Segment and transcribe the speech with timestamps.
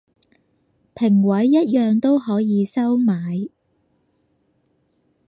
[0.95, 3.47] 評委一樣都可以收買